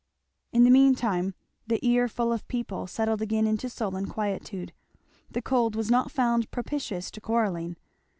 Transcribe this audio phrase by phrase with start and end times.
[0.51, 1.35] In the mean time
[1.67, 4.73] the earful of people settled again into sullen quietude.
[5.29, 7.75] The cold was not found propitious to quarrelling.